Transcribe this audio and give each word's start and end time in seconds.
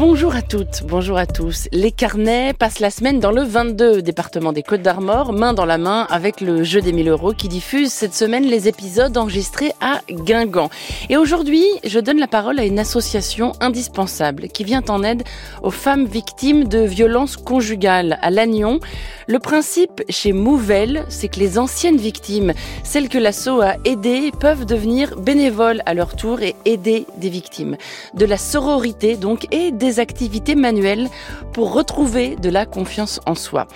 Bonjour 0.00 0.34
à 0.34 0.40
toutes, 0.40 0.84
bonjour 0.86 1.18
à 1.18 1.26
tous. 1.26 1.68
Les 1.72 1.92
carnets 1.92 2.54
passent 2.54 2.80
la 2.80 2.88
semaine 2.88 3.20
dans 3.20 3.32
le 3.32 3.42
22 3.42 4.00
département 4.00 4.54
des 4.54 4.62
Côtes 4.62 4.80
d'Armor, 4.80 5.34
main 5.34 5.52
dans 5.52 5.66
la 5.66 5.76
main 5.76 6.06
avec 6.08 6.40
le 6.40 6.64
jeu 6.64 6.80
des 6.80 6.94
1000 6.94 7.10
euros 7.10 7.34
qui 7.34 7.48
diffuse 7.48 7.92
cette 7.92 8.14
semaine 8.14 8.44
les 8.44 8.66
épisodes 8.66 9.14
enregistrés 9.18 9.72
à 9.82 10.00
Guingamp. 10.08 10.70
Et 11.10 11.18
aujourd'hui, 11.18 11.66
je 11.84 12.00
donne 12.00 12.18
la 12.18 12.28
parole 12.28 12.58
à 12.58 12.64
une 12.64 12.78
association 12.78 13.52
indispensable 13.60 14.48
qui 14.48 14.64
vient 14.64 14.82
en 14.88 15.02
aide 15.02 15.22
aux 15.62 15.70
femmes 15.70 16.06
victimes 16.06 16.66
de 16.66 16.78
violences 16.78 17.36
conjugales 17.36 18.18
à 18.22 18.30
Lannion. 18.30 18.80
Le 19.26 19.38
principe 19.38 20.02
chez 20.08 20.32
Mouvelle, 20.32 21.04
c'est 21.10 21.28
que 21.28 21.40
les 21.40 21.58
anciennes 21.58 21.98
victimes, 21.98 22.54
celles 22.84 23.10
que 23.10 23.18
l'assaut 23.18 23.60
a 23.60 23.74
aidées, 23.84 24.32
peuvent 24.40 24.64
devenir 24.64 25.20
bénévoles 25.20 25.82
à 25.84 25.92
leur 25.92 26.16
tour 26.16 26.40
et 26.40 26.56
aider 26.64 27.06
des 27.18 27.28
victimes. 27.28 27.76
De 28.14 28.24
la 28.24 28.38
sororité 28.38 29.16
donc 29.16 29.46
et 29.52 29.70
des 29.72 29.89
activités 29.98 30.54
manuelles 30.54 31.08
pour 31.52 31.72
retrouver 31.72 32.36
de 32.36 32.50
la 32.50 32.66
confiance 32.66 33.20
en 33.26 33.34
soi. 33.34 33.66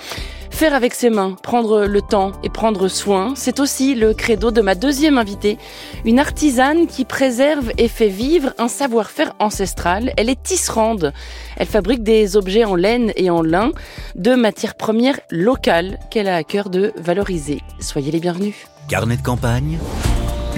Faire 0.55 0.74
avec 0.74 0.95
ses 0.95 1.10
mains, 1.10 1.34
prendre 1.42 1.84
le 1.84 2.00
temps 2.00 2.30
et 2.45 2.48
prendre 2.48 2.86
soin, 2.86 3.34
c'est 3.34 3.59
aussi 3.59 3.96
le 3.96 4.14
credo 4.14 4.52
de 4.52 4.60
ma 4.60 4.77
deuxième 4.77 5.19
invitée, 5.19 5.58
une 6.05 6.20
artisane 6.20 6.86
qui 6.86 7.05
préserve 7.05 7.72
et 7.77 7.88
fait 7.88 8.08
vivre 8.08 8.55
un 8.58 8.69
savoir-faire 8.69 9.34
ancestral. 9.41 10.12
Elle 10.16 10.28
est 10.28 10.41
tisserande. 10.41 11.12
Elle 11.56 11.66
fabrique 11.66 12.05
des 12.05 12.36
objets 12.36 12.64
en 12.64 12.77
laine 12.77 13.12
et 13.16 13.30
en 13.30 13.42
lin, 13.42 13.72
de 14.14 14.36
matières 14.36 14.77
premières 14.77 15.19
locales 15.28 15.98
qu'elle 16.12 16.28
a 16.28 16.36
à 16.36 16.44
cœur 16.44 16.70
de 16.70 16.92
valoriser. 16.98 17.61
Soyez 17.80 18.12
les 18.12 18.20
bienvenus. 18.20 18.55
Carnet 18.89 19.17
de 19.17 19.22
campagne, 19.22 19.78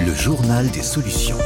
le 0.05 0.13
journal 0.13 0.69
des 0.69 0.83
solutions. 0.83 1.37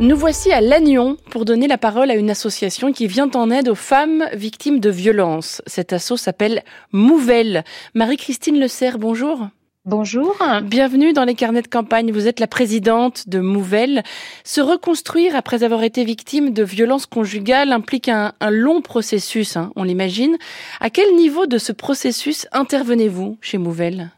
Nous 0.00 0.16
voici 0.16 0.52
à 0.52 0.60
Lannion 0.60 1.16
pour 1.28 1.44
donner 1.44 1.66
la 1.66 1.76
parole 1.76 2.12
à 2.12 2.14
une 2.14 2.30
association 2.30 2.92
qui 2.92 3.08
vient 3.08 3.30
en 3.34 3.50
aide 3.50 3.68
aux 3.68 3.74
femmes 3.74 4.28
victimes 4.32 4.78
de 4.78 4.90
violences. 4.90 5.60
Cet 5.66 5.92
asso 5.92 6.16
s'appelle 6.16 6.62
Mouvelle. 6.92 7.64
Marie-Christine 7.94 8.60
Le 8.60 8.68
Serre, 8.68 8.98
bonjour. 8.98 9.48
Bonjour. 9.84 10.36
Bienvenue 10.62 11.12
dans 11.12 11.24
les 11.24 11.34
carnets 11.34 11.62
de 11.62 11.68
campagne. 11.68 12.12
Vous 12.12 12.28
êtes 12.28 12.38
la 12.38 12.46
présidente 12.46 13.28
de 13.28 13.40
Mouvelle. 13.40 14.04
Se 14.44 14.60
reconstruire 14.60 15.34
après 15.34 15.64
avoir 15.64 15.82
été 15.82 16.04
victime 16.04 16.52
de 16.52 16.62
violences 16.62 17.06
conjugales 17.06 17.72
implique 17.72 18.08
un, 18.08 18.34
un 18.38 18.50
long 18.50 18.82
processus, 18.82 19.56
hein, 19.56 19.72
on 19.74 19.82
l'imagine. 19.82 20.36
À 20.78 20.90
quel 20.90 21.16
niveau 21.16 21.46
de 21.46 21.58
ce 21.58 21.72
processus 21.72 22.46
intervenez-vous 22.52 23.36
chez 23.40 23.58
Mouvelle? 23.58 24.12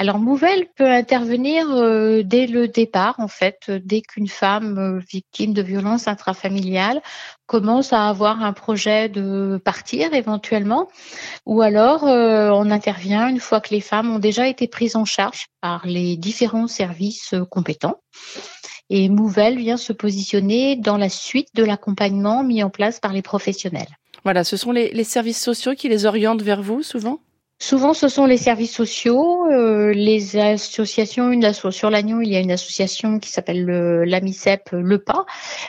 Alors 0.00 0.18
Mouvelle 0.18 0.64
peut 0.76 0.90
intervenir 0.90 1.70
euh, 1.70 2.22
dès 2.24 2.46
le 2.46 2.68
départ, 2.68 3.16
en 3.18 3.28
fait, 3.28 3.58
euh, 3.68 3.78
dès 3.84 4.00
qu'une 4.00 4.28
femme 4.28 4.78
euh, 4.78 4.98
victime 4.98 5.52
de 5.52 5.60
violences 5.60 6.08
intrafamiliales 6.08 7.02
commence 7.44 7.92
à 7.92 8.08
avoir 8.08 8.42
un 8.42 8.54
projet 8.54 9.10
de 9.10 9.60
partir 9.62 10.14
éventuellement, 10.14 10.88
ou 11.44 11.60
alors 11.60 12.04
on 12.04 12.70
intervient 12.70 13.28
une 13.28 13.40
fois 13.40 13.60
que 13.60 13.74
les 13.74 13.80
femmes 13.80 14.14
ont 14.14 14.20
déjà 14.20 14.46
été 14.46 14.68
prises 14.68 14.96
en 14.96 15.04
charge 15.04 15.48
par 15.60 15.84
les 15.84 16.16
différents 16.16 16.68
services 16.68 17.34
compétents. 17.50 18.00
Et 18.88 19.08
Mouvelle 19.08 19.58
vient 19.58 19.76
se 19.76 19.92
positionner 19.92 20.76
dans 20.76 20.96
la 20.96 21.08
suite 21.08 21.48
de 21.54 21.64
l'accompagnement 21.64 22.44
mis 22.44 22.62
en 22.62 22.70
place 22.70 23.00
par 23.00 23.12
les 23.12 23.22
professionnels. 23.22 23.98
Voilà, 24.22 24.44
ce 24.44 24.56
sont 24.56 24.70
les, 24.70 24.90
les 24.92 25.04
services 25.04 25.42
sociaux 25.42 25.74
qui 25.74 25.88
les 25.88 26.06
orientent 26.06 26.42
vers 26.42 26.62
vous 26.62 26.84
souvent? 26.84 27.18
Souvent, 27.62 27.92
ce 27.92 28.08
sont 28.08 28.24
les 28.24 28.38
services 28.38 28.74
sociaux, 28.74 29.46
euh, 29.50 29.92
les 29.92 30.38
associations. 30.38 31.30
Une 31.30 31.52
sur 31.52 31.90
l'Agnon, 31.90 32.22
il 32.22 32.30
y 32.30 32.36
a 32.36 32.40
une 32.40 32.50
association 32.50 33.18
qui 33.18 33.28
s'appelle 33.30 33.66
l'AMICEP 33.66 34.70
Le 34.72 34.98
Pas, 34.98 35.26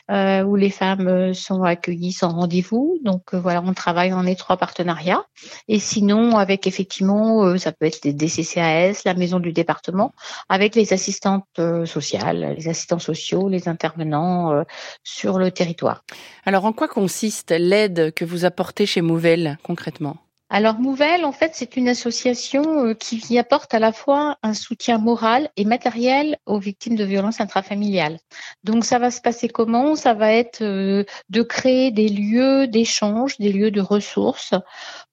euh, 0.10 0.42
où 0.44 0.56
les 0.56 0.70
femmes 0.70 1.10
euh, 1.10 1.34
sont 1.34 1.64
accueillies 1.64 2.14
sans 2.14 2.30
rendez-vous. 2.30 2.98
Donc 3.04 3.36
voilà, 3.36 3.62
on 3.62 3.74
travaille 3.74 4.14
en 4.14 4.26
étroit 4.26 4.56
partenariat. 4.56 5.26
Et 5.68 5.80
sinon, 5.80 6.38
avec 6.38 6.66
effectivement, 6.66 7.58
ça 7.58 7.74
peut 7.74 7.88
être 7.88 8.02
des 8.04 8.14
DCCAS, 8.14 9.02
la 9.04 9.14
maison 9.14 9.42
du 9.42 9.52
département, 9.52 10.14
avec 10.48 10.76
les 10.76 10.94
assistantes 10.94 11.60
sociales, 11.86 12.56
les 12.58 12.70
assistants 12.70 13.00
sociaux, 13.00 13.50
les 13.50 13.68
intervenants 13.68 14.64
sur 15.04 15.38
le 15.40 15.52
territoire. 15.52 16.06
Alors, 16.46 16.64
en 16.64 16.72
quoi 16.72 16.88
consiste 16.88 17.52
l'aide 17.52 18.14
que 18.14 18.24
vous 18.24 18.46
apportez 18.46 18.86
chez 18.86 19.02
Mouvelle 19.02 19.58
concrètement? 19.64 20.16
Alors 20.54 20.80
Mouvelle, 20.80 21.24
en 21.24 21.32
fait, 21.32 21.52
c'est 21.54 21.78
une 21.78 21.88
association 21.88 22.86
euh, 22.86 22.94
qui 22.94 23.40
apporte 23.40 23.74
à 23.74 23.80
la 23.80 23.94
fois 23.94 24.38
un 24.44 24.54
soutien 24.54 24.98
moral 24.98 25.50
et 25.56 25.64
matériel 25.64 26.38
aux 26.46 26.60
victimes 26.60 26.98
de 26.98 27.06
violences 27.06 27.40
intrafamiliales. 27.40 28.20
Donc 28.66 28.84
ça 28.84 29.00
va 29.00 29.12
se 29.12 29.22
passer 29.22 29.48
comment? 29.48 29.96
Ça 29.96 30.14
va 30.14 30.34
être 30.34 30.62
euh, 30.62 31.06
de 31.30 31.42
créer 31.42 31.92
des 31.92 32.10
lieux 32.10 32.68
d'échange, 32.68 33.38
des 33.38 33.54
lieux 33.54 33.72
de 33.72 33.80
ressources 33.80 34.54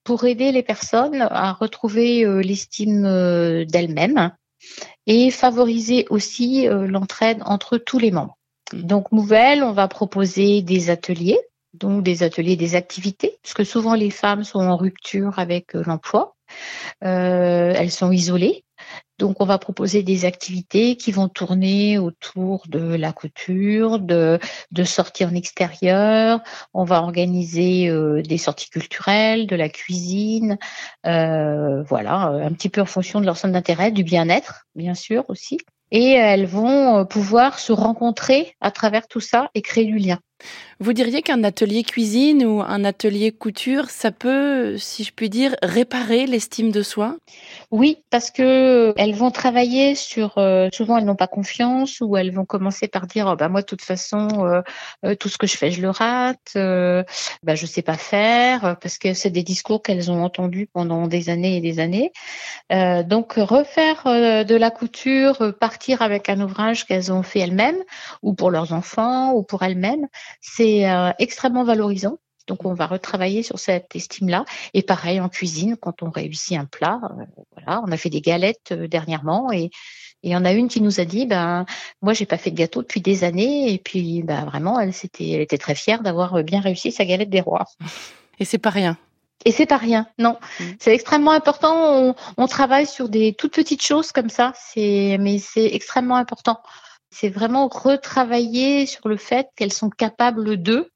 pour 0.02 0.24
aider 0.24 0.50
les 0.50 0.64
personnes 0.64 1.22
à 1.30 1.52
retrouver 1.52 2.24
euh, 2.24 2.40
l'estime 2.40 3.02
d'elles-mêmes 3.64 4.32
et 5.06 5.30
favoriser 5.30 6.04
aussi 6.10 6.66
l'entraide 6.66 7.42
entre 7.44 7.78
tous 7.78 8.00
les 8.00 8.10
membres. 8.10 8.36
Donc 8.72 9.12
Mouvelle, 9.12 9.62
on 9.62 9.72
va 9.72 9.86
proposer 9.86 10.62
des 10.62 10.90
ateliers 10.90 11.38
donc 11.78 12.02
des 12.02 12.22
ateliers, 12.22 12.56
des 12.56 12.74
activités, 12.74 13.38
puisque 13.42 13.64
souvent 13.64 13.94
les 13.94 14.10
femmes 14.10 14.44
sont 14.44 14.60
en 14.60 14.76
rupture 14.76 15.38
avec 15.38 15.74
euh, 15.74 15.82
l'emploi, 15.86 16.36
euh, 17.04 17.72
elles 17.76 17.90
sont 17.90 18.12
isolées. 18.12 18.64
Donc 19.18 19.40
on 19.40 19.44
va 19.44 19.58
proposer 19.58 20.04
des 20.04 20.24
activités 20.24 20.96
qui 20.96 21.10
vont 21.10 21.28
tourner 21.28 21.98
autour 21.98 22.62
de 22.68 22.94
la 22.94 23.12
couture, 23.12 23.98
de, 23.98 24.38
de 24.70 24.84
sorties 24.84 25.24
en 25.24 25.34
extérieur. 25.34 26.40
On 26.72 26.84
va 26.84 27.02
organiser 27.02 27.88
euh, 27.88 28.22
des 28.22 28.38
sorties 28.38 28.70
culturelles, 28.70 29.48
de 29.48 29.56
la 29.56 29.68
cuisine, 29.68 30.58
voilà, 31.04 32.30
un 32.44 32.52
petit 32.52 32.68
peu 32.68 32.80
en 32.80 32.86
fonction 32.86 33.20
de 33.20 33.26
leur 33.26 33.36
centre 33.36 33.54
d'intérêt, 33.54 33.90
du 33.90 34.04
bien-être, 34.04 34.66
bien 34.76 34.94
sûr 34.94 35.24
aussi. 35.28 35.58
Et 35.90 36.12
elles 36.12 36.46
vont 36.46 37.04
pouvoir 37.04 37.58
se 37.58 37.72
rencontrer 37.72 38.54
à 38.60 38.70
travers 38.70 39.08
tout 39.08 39.20
ça 39.20 39.50
et 39.54 39.62
créer 39.62 39.86
du 39.86 39.98
lien. 39.98 40.20
Vous 40.80 40.92
diriez 40.92 41.22
qu'un 41.22 41.42
atelier 41.42 41.82
cuisine 41.82 42.44
ou 42.44 42.60
un 42.60 42.84
atelier 42.84 43.32
couture, 43.32 43.90
ça 43.90 44.12
peut, 44.12 44.76
si 44.78 45.02
je 45.02 45.12
puis 45.12 45.28
dire, 45.28 45.56
réparer 45.60 46.26
l'estime 46.26 46.70
de 46.70 46.82
soi? 46.82 47.16
Oui, 47.72 48.04
parce 48.10 48.30
que 48.30 48.94
elles 48.96 49.14
vont 49.14 49.32
travailler 49.32 49.96
sur. 49.96 50.38
Euh, 50.38 50.68
souvent, 50.72 50.96
elles 50.96 51.04
n'ont 51.04 51.16
pas 51.16 51.26
confiance 51.26 52.00
ou 52.00 52.16
elles 52.16 52.32
vont 52.32 52.44
commencer 52.44 52.86
par 52.86 53.08
dire 53.08 53.26
oh, 53.28 53.34
bah 53.34 53.48
moi, 53.48 53.62
de 53.62 53.66
toute 53.66 53.82
façon, 53.82 54.28
euh, 54.46 54.62
euh, 55.04 55.16
tout 55.16 55.28
ce 55.28 55.36
que 55.36 55.48
je 55.48 55.56
fais, 55.56 55.72
je 55.72 55.82
le 55.82 55.90
rate. 55.90 56.52
Euh, 56.54 57.02
bah 57.42 57.56
je 57.56 57.66
sais 57.66 57.82
pas 57.82 57.96
faire 57.96 58.76
parce 58.80 58.98
que 58.98 59.14
c'est 59.14 59.30
des 59.30 59.42
discours 59.42 59.82
qu'elles 59.82 60.12
ont 60.12 60.22
entendus 60.22 60.68
pendant 60.72 61.08
des 61.08 61.28
années 61.28 61.56
et 61.56 61.60
des 61.60 61.80
années. 61.80 62.12
donc, 62.70 63.34
refaire 63.34 64.04
de 64.04 64.54
la 64.54 64.70
couture, 64.70 65.54
partir 65.58 66.02
avec 66.02 66.28
un 66.28 66.40
ouvrage 66.40 66.86
qu'elles 66.86 67.12
ont 67.12 67.22
fait 67.22 67.40
elles-mêmes 67.40 67.82
ou 68.22 68.34
pour 68.34 68.50
leurs 68.50 68.72
enfants 68.72 69.32
ou 69.32 69.42
pour 69.42 69.62
elles-mêmes, 69.62 70.06
c'est 70.40 70.90
euh, 70.90 71.10
extrêmement 71.18 71.64
valorisant. 71.64 72.18
Donc 72.46 72.64
on 72.64 72.74
va 72.74 72.86
retravailler 72.86 73.42
sur 73.42 73.58
cette 73.58 73.94
estime-là. 73.94 74.44
Et 74.74 74.82
pareil 74.82 75.20
en 75.20 75.28
cuisine, 75.28 75.76
quand 75.76 76.02
on 76.02 76.10
réussit 76.10 76.58
un 76.58 76.64
plat, 76.64 77.00
euh, 77.04 77.24
voilà, 77.52 77.82
on 77.86 77.92
a 77.92 77.96
fait 77.96 78.10
des 78.10 78.20
galettes 78.20 78.72
euh, 78.72 78.88
dernièrement 78.88 79.52
et 79.52 79.70
et 80.24 80.34
on 80.34 80.44
a 80.44 80.52
une 80.52 80.66
qui 80.66 80.80
nous 80.80 80.98
a 80.98 81.04
dit, 81.04 81.26
ben 81.26 81.64
moi 82.02 82.12
j'ai 82.12 82.26
pas 82.26 82.38
fait 82.38 82.50
de 82.50 82.56
gâteau 82.56 82.82
depuis 82.82 83.00
des 83.00 83.22
années 83.22 83.72
et 83.72 83.78
puis 83.78 84.24
ben 84.24 84.46
vraiment 84.46 84.80
elle 84.80 84.92
c'était, 84.92 85.28
elle 85.30 85.40
était 85.42 85.58
très 85.58 85.76
fière 85.76 86.02
d'avoir 86.02 86.42
bien 86.42 86.60
réussi 86.60 86.90
sa 86.90 87.04
galette 87.04 87.30
des 87.30 87.40
rois. 87.40 87.66
Et 88.40 88.44
c'est 88.44 88.58
pas 88.58 88.70
rien. 88.70 88.96
Et 89.44 89.52
c'est 89.52 89.66
pas 89.66 89.76
rien, 89.76 90.08
non. 90.18 90.36
Mmh. 90.58 90.64
C'est 90.80 90.92
extrêmement 90.92 91.30
important. 91.30 91.74
On, 91.94 92.14
on, 92.36 92.46
travaille 92.48 92.86
sur 92.86 93.08
des 93.08 93.32
toutes 93.34 93.54
petites 93.54 93.82
choses 93.82 94.10
comme 94.10 94.28
ça. 94.28 94.52
C'est, 94.56 95.16
mais 95.20 95.38
c'est 95.38 95.66
extrêmement 95.66 96.16
important 96.16 96.60
c'est 97.10 97.28
vraiment 97.28 97.68
retravailler 97.68 98.86
sur 98.86 99.08
le 99.08 99.16
fait 99.16 99.48
qu'elles 99.56 99.72
sont 99.72 99.90
capables 99.90 100.56
d'eux, 100.56 100.90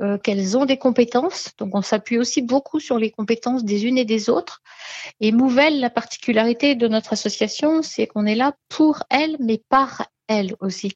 euh, 0.00 0.18
qu'elles 0.18 0.56
ont 0.56 0.66
des 0.66 0.76
compétences. 0.76 1.50
Donc 1.58 1.74
on 1.74 1.82
s'appuie 1.82 2.18
aussi 2.18 2.42
beaucoup 2.42 2.80
sur 2.80 2.98
les 2.98 3.10
compétences 3.10 3.64
des 3.64 3.86
unes 3.86 3.98
et 3.98 4.04
des 4.04 4.30
autres. 4.30 4.60
Et 5.20 5.32
Mouvelle, 5.32 5.80
la 5.80 5.90
particularité 5.90 6.74
de 6.74 6.88
notre 6.88 7.12
association, 7.12 7.82
c'est 7.82 8.06
qu'on 8.06 8.26
est 8.26 8.34
là 8.34 8.54
pour 8.68 9.02
elles, 9.10 9.36
mais 9.40 9.60
par 9.68 10.06
elles 10.28 10.54
aussi. 10.60 10.92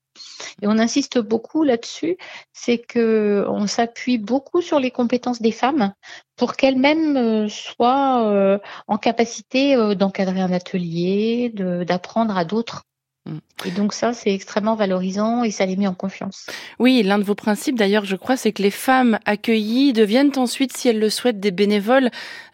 Et 0.63 0.67
on 0.67 0.79
insiste 0.79 1.19
beaucoup 1.19 1.63
là-dessus, 1.63 2.17
c'est 2.53 2.79
que 2.79 3.45
on 3.49 3.67
s'appuie 3.67 4.17
beaucoup 4.17 4.63
sur 4.63 4.81
les 4.81 4.91
compétences 4.91 5.43
des 5.43 5.53
femmes 5.53 5.93
pour 6.37 6.57
qu'elles-mêmes 6.57 7.17
euh, 7.17 7.49
soient 7.49 8.27
euh, 8.27 8.59
en 8.87 8.97
capacité 8.97 9.77
d'encadrer 9.97 10.41
un 10.41 10.53
atelier, 10.53 11.53
d'apprendre 11.55 12.37
à 12.37 12.45
d'autres. 12.45 12.85
Et 13.65 13.71
donc 13.71 13.93
ça, 13.93 14.13
c'est 14.13 14.33
extrêmement 14.33 14.77
valorisant 14.77 15.43
et 15.43 15.51
ça 15.51 15.67
les 15.67 15.77
met 15.77 15.87
en 15.87 15.95
confiance. 15.95 16.47
Oui, 16.79 17.03
l'un 17.03 17.19
de 17.19 17.25
vos 17.25 17.35
principes 17.35 17.77
d'ailleurs, 17.77 18.05
je 18.05 18.17
crois, 18.17 18.37
c'est 18.37 18.53
que 18.53 18.63
les 18.63 18.71
femmes 18.71 19.19
accueillies 19.25 19.93
deviennent 19.93 20.33
ensuite, 20.37 20.77
si 20.77 20.89
elles 20.89 20.99
le 20.99 21.11
souhaitent, 21.11 21.41
des 21.41 21.51
bénévoles. 21.51 22.11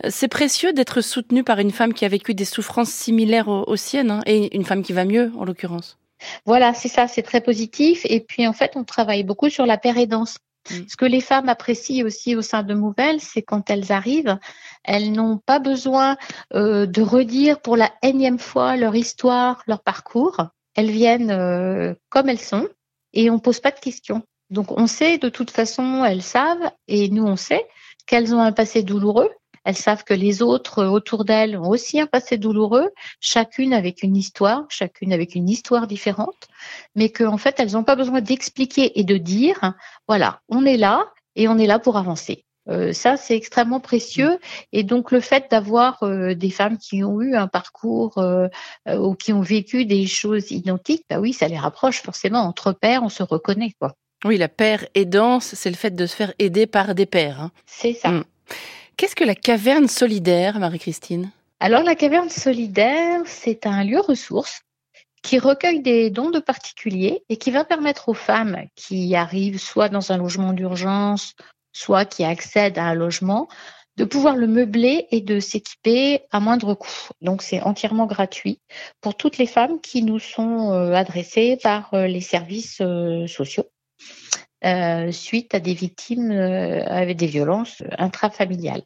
C'est 0.08 0.28
précieux 0.28 0.72
d'être 0.72 1.00
soutenues 1.00 1.44
par 1.44 1.58
une 1.58 1.70
femme 1.70 1.94
qui 1.94 2.04
a 2.04 2.08
vécu 2.08 2.34
des 2.34 2.44
souffrances 2.44 2.90
similaires 2.90 3.48
aux, 3.48 3.76
siennes, 3.76 4.10
hein, 4.10 4.20
et 4.26 4.54
une 4.56 4.64
femme 4.64 4.82
qui 4.82 4.92
va 4.92 5.04
mieux, 5.04 5.32
en 5.38 5.44
l'occurrence. 5.44 5.98
Voilà, 6.46 6.74
c'est 6.74 6.88
ça, 6.88 7.08
c'est 7.08 7.22
très 7.22 7.40
positif. 7.40 8.02
Et 8.08 8.20
puis 8.20 8.46
en 8.46 8.52
fait, 8.52 8.72
on 8.76 8.84
travaille 8.84 9.24
beaucoup 9.24 9.50
sur 9.50 9.66
la 9.66 9.76
pérédance. 9.76 10.38
Mm. 10.70 10.74
Ce 10.88 10.96
que 10.96 11.04
les 11.04 11.20
femmes 11.20 11.48
apprécient 11.48 12.04
aussi 12.04 12.36
au 12.36 12.42
sein 12.42 12.62
de 12.62 12.74
Mouvelle, 12.74 13.20
c'est 13.20 13.42
quand 13.42 13.70
elles 13.70 13.92
arrivent, 13.92 14.38
elles 14.84 15.12
n'ont 15.12 15.38
pas 15.38 15.58
besoin 15.58 16.16
euh, 16.54 16.86
de 16.86 17.02
redire 17.02 17.60
pour 17.60 17.76
la 17.76 17.90
énième 18.02 18.38
fois 18.38 18.76
leur 18.76 18.96
histoire, 18.96 19.62
leur 19.66 19.82
parcours. 19.82 20.38
Elles 20.74 20.90
viennent 20.90 21.30
euh, 21.30 21.94
comme 22.08 22.28
elles 22.28 22.40
sont 22.40 22.68
et 23.12 23.30
on 23.30 23.38
pose 23.38 23.60
pas 23.60 23.70
de 23.70 23.80
questions. 23.80 24.22
Donc 24.50 24.70
on 24.72 24.86
sait 24.86 25.18
de 25.18 25.28
toute 25.28 25.50
façon, 25.50 26.04
elles 26.04 26.22
savent 26.22 26.70
et 26.88 27.08
nous 27.08 27.24
on 27.24 27.36
sait 27.36 27.66
qu'elles 28.06 28.34
ont 28.34 28.40
un 28.40 28.52
passé 28.52 28.82
douloureux. 28.82 29.30
Elles 29.64 29.76
savent 29.76 30.04
que 30.04 30.12
les 30.12 30.42
autres 30.42 30.84
autour 30.84 31.24
d'elles 31.24 31.56
ont 31.56 31.70
aussi 31.70 31.98
un 31.98 32.06
passé 32.06 32.36
douloureux, 32.36 32.90
chacune 33.18 33.72
avec 33.72 34.02
une 34.02 34.14
histoire, 34.14 34.66
chacune 34.68 35.12
avec 35.12 35.34
une 35.34 35.48
histoire 35.48 35.86
différente, 35.86 36.48
mais 36.94 37.08
qu'en 37.08 37.38
fait 37.38 37.58
elles 37.58 37.72
n'ont 37.72 37.84
pas 37.84 37.96
besoin 37.96 38.20
d'expliquer 38.20 38.98
et 39.00 39.04
de 39.04 39.16
dire, 39.16 39.72
voilà, 40.06 40.42
on 40.50 40.66
est 40.66 40.76
là 40.76 41.06
et 41.34 41.48
on 41.48 41.56
est 41.56 41.66
là 41.66 41.78
pour 41.78 41.96
avancer. 41.96 42.43
Euh, 42.68 42.92
ça, 42.92 43.16
c'est 43.16 43.36
extrêmement 43.36 43.80
précieux. 43.80 44.38
Et 44.72 44.82
donc, 44.82 45.10
le 45.10 45.20
fait 45.20 45.50
d'avoir 45.50 46.02
euh, 46.02 46.34
des 46.34 46.50
femmes 46.50 46.78
qui 46.78 47.04
ont 47.04 47.20
eu 47.20 47.34
un 47.34 47.46
parcours 47.46 48.18
euh, 48.18 48.48
ou 48.88 49.14
qui 49.14 49.32
ont 49.32 49.42
vécu 49.42 49.84
des 49.84 50.06
choses 50.06 50.50
identiques, 50.50 51.04
bah 51.08 51.20
oui, 51.20 51.32
ça 51.32 51.48
les 51.48 51.58
rapproche 51.58 52.02
forcément. 52.02 52.40
Entre 52.40 52.72
pères, 52.72 53.02
on 53.02 53.08
se 53.08 53.22
reconnaît, 53.22 53.72
quoi. 53.78 53.94
Oui, 54.24 54.38
la 54.38 54.48
paire 54.48 54.86
aidance, 54.94 55.54
c'est 55.54 55.70
le 55.70 55.76
fait 55.76 55.94
de 55.94 56.06
se 56.06 56.16
faire 56.16 56.32
aider 56.38 56.66
par 56.66 56.94
des 56.94 57.06
pères. 57.06 57.40
Hein. 57.40 57.50
C'est 57.66 57.92
ça. 57.92 58.10
Mm. 58.10 58.24
Qu'est-ce 58.96 59.16
que 59.16 59.24
la 59.24 59.34
caverne 59.34 59.88
solidaire, 59.88 60.58
Marie-Christine? 60.58 61.30
Alors, 61.60 61.82
la 61.82 61.94
caverne 61.94 62.30
solidaire, 62.30 63.20
c'est 63.26 63.66
un 63.66 63.84
lieu 63.84 64.00
ressource 64.00 64.62
qui 65.22 65.38
recueille 65.38 65.80
des 65.80 66.10
dons 66.10 66.30
de 66.30 66.38
particuliers 66.38 67.24
et 67.28 67.38
qui 67.38 67.50
va 67.50 67.64
permettre 67.64 68.10
aux 68.10 68.14
femmes 68.14 68.66
qui 68.76 69.16
arrivent 69.16 69.58
soit 69.58 69.88
dans 69.88 70.12
un 70.12 70.18
logement 70.18 70.52
d'urgence 70.52 71.34
soit 71.74 72.06
qui 72.06 72.24
accèdent 72.24 72.78
à 72.78 72.84
un 72.84 72.94
logement, 72.94 73.48
de 73.96 74.04
pouvoir 74.04 74.36
le 74.36 74.46
meubler 74.46 75.06
et 75.10 75.20
de 75.20 75.38
s'équiper 75.40 76.22
à 76.32 76.40
moindre 76.40 76.74
coût. 76.74 77.08
Donc 77.20 77.42
c'est 77.42 77.60
entièrement 77.60 78.06
gratuit 78.06 78.60
pour 79.00 79.16
toutes 79.16 79.38
les 79.38 79.46
femmes 79.46 79.80
qui 79.80 80.02
nous 80.02 80.18
sont 80.18 80.72
euh, 80.72 80.94
adressées 80.94 81.58
par 81.62 81.92
euh, 81.94 82.06
les 82.06 82.20
services 82.20 82.80
euh, 82.80 83.26
sociaux. 83.26 83.64
Euh, 84.64 85.12
suite 85.12 85.54
à 85.54 85.60
des 85.60 85.74
victimes 85.74 86.30
euh, 86.30 86.82
avec 86.86 87.18
des 87.18 87.26
violences 87.26 87.82
intrafamiliales. 87.98 88.80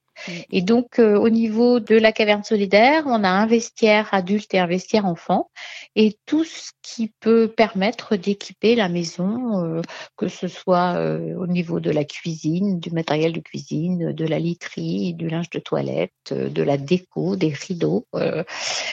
Et 0.51 0.61
donc, 0.61 0.99
euh, 0.99 1.17
au 1.17 1.29
niveau 1.29 1.79
de 1.79 1.95
la 1.95 2.11
caverne 2.11 2.43
solidaire, 2.43 3.05
on 3.07 3.23
a 3.23 3.29
un 3.29 3.47
vestiaire 3.47 4.09
adulte 4.11 4.53
et 4.55 4.59
un 4.59 4.67
vestiaire 4.67 5.07
enfant, 5.07 5.51
et 5.95 6.17
tout 6.27 6.43
ce 6.43 6.73
qui 6.83 7.13
peut 7.21 7.47
permettre 7.47 8.17
d'équiper 8.17 8.75
la 8.75 8.89
maison, 8.89 9.81
que 10.17 10.27
ce 10.27 10.49
soit 10.49 10.99
au 11.37 11.47
niveau 11.47 11.79
de 11.81 11.91
la 11.91 12.05
cuisine, 12.05 12.81
du 12.81 12.91
matériel 12.91 13.33
de 13.33 13.41
cuisine, 13.41 14.13
de 14.13 14.25
la 14.25 14.39
literie, 14.39 15.15
du 15.15 15.29
linge 15.29 15.51
de 15.51 15.59
toilette, 15.61 16.33
de 16.33 16.63
la 16.63 16.77
déco, 16.77 17.37
des 17.37 17.51
rideaux. 17.51 18.07